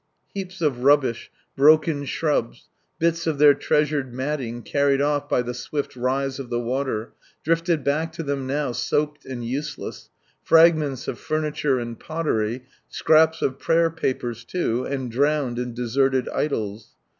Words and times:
Heaps 0.33 0.61
of 0.61 0.83
rubbish, 0.83 1.29
broken 1.55 2.05
shrubs, 2.05 2.69
bits 2.97 3.27
of 3.27 3.37
their 3.37 3.53
treasured 3.53 4.11
matting 4.11 4.63
carried 4.63 4.99
off 4.99 5.29
by 5.29 5.43
the 5.43 5.53
swift 5.53 5.95
rise 5.95 6.39
of 6.39 6.49
the 6.49 6.59
water, 6.59 7.13
drifted 7.43 7.83
back 7.83 8.11
to 8.13 8.23
them 8.23 8.47
now 8.47 8.71
soaked, 8.71 9.25
and 9.27 9.45
useless, 9.45 10.09
fragments 10.41 11.07
of 11.07 11.19
furniture 11.19 11.77
and 11.77 11.99
potter}', 11.99 12.61
scraps 12.89 13.43
of 13.43 13.59
prayer 13.59 13.91
papers 13.91 14.43
too, 14.43 14.85
and 14.85 15.11
drowned 15.11 15.59
and 15.59 15.75
deserted 15.75 16.27
idols. 16.29 16.95